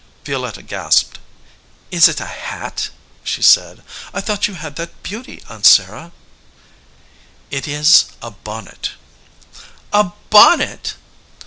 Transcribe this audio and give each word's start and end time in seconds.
Violetta 0.25 0.63
gasped. 0.63 1.19
"Is 1.91 2.07
it 2.07 2.19
a 2.19 2.25
hat?" 2.25 2.89
she 3.23 3.43
said. 3.43 3.83
"I 4.15 4.19
thought 4.19 4.47
you 4.47 4.55
had 4.55 4.75
that 4.77 5.03
beauty, 5.03 5.43
Aunt 5.47 5.63
Sarah." 5.63 6.11
"It 7.51 7.67
is 7.67 8.05
a 8.19 8.31
bonnet." 8.31 8.93
"A 9.93 10.05
bonnet!" 10.31 10.95